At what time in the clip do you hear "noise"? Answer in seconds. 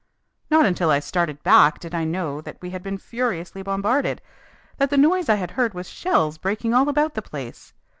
4.97-5.29